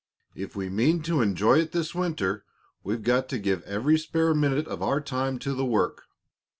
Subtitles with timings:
[0.33, 2.43] If we mean to enjoy it this winter,
[2.83, 6.05] we've got to give every spare minute of our time to the work.